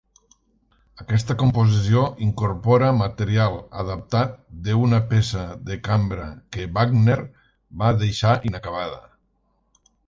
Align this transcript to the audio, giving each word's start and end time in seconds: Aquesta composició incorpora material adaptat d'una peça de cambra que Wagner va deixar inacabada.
Aquesta 1.01 1.35
composició 1.41 2.01
incorpora 2.29 2.89
material 3.01 3.59
adaptat 3.83 4.33
d'una 4.69 5.03
peça 5.13 5.45
de 5.71 5.79
cambra 5.91 6.27
que 6.57 6.67
Wagner 6.79 7.19
va 7.85 7.95
deixar 8.05 8.35
inacabada. 8.53 9.01